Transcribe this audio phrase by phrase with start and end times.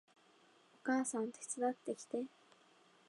[0.73, 2.23] お母さん手伝ってきて